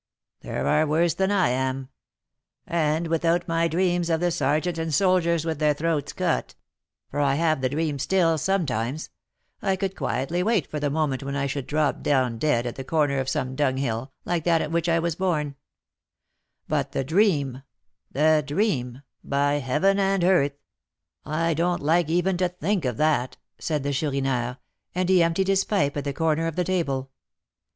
"There 0.39 0.65
are 0.65 0.87
worse 0.87 1.13
than 1.13 1.29
I 1.29 1.49
am; 1.49 1.89
and 2.65 3.05
without 3.05 3.47
my 3.47 3.67
dreams 3.67 4.09
of 4.09 4.19
the 4.19 4.31
sergeant 4.31 4.79
and 4.79 4.91
soldiers 4.91 5.45
with 5.45 5.59
their 5.59 5.75
throats 5.75 6.11
cut, 6.11 6.55
for 7.11 7.19
I 7.19 7.35
have 7.35 7.61
the 7.61 7.69
dream 7.69 7.99
still 7.99 8.39
sometimes, 8.39 9.11
I 9.61 9.75
could 9.75 9.95
quietly 9.95 10.41
wait 10.41 10.65
for 10.65 10.79
the 10.79 10.89
moment 10.89 11.21
when 11.21 11.35
I 11.35 11.45
should 11.45 11.67
drop 11.67 12.01
down 12.01 12.39
dead 12.39 12.65
at 12.65 12.77
the 12.77 12.83
corner 12.83 13.19
of 13.19 13.29
some 13.29 13.55
dunghill, 13.55 14.11
like 14.25 14.43
that 14.45 14.59
at 14.63 14.71
which 14.71 14.89
I 14.89 14.97
was 14.97 15.13
born; 15.15 15.55
but 16.67 16.93
the 16.93 17.03
dream 17.03 17.61
the 18.11 18.43
dream 18.43 19.03
by 19.23 19.59
heaven 19.59 19.99
and 19.99 20.23
earth! 20.23 20.57
I 21.27 21.53
don't 21.53 21.83
like 21.83 22.09
even 22.09 22.37
to 22.37 22.49
think 22.49 22.85
of 22.85 22.97
that," 22.97 23.37
said 23.59 23.83
the 23.83 23.93
Chourineur, 23.93 24.57
and 24.95 25.09
he 25.09 25.21
emptied 25.21 25.47
his 25.49 25.63
pipe 25.63 25.95
at 25.95 26.05
the 26.05 26.11
corner 26.13 26.47
of 26.47 26.55
the 26.55 26.63
table. 26.63 27.11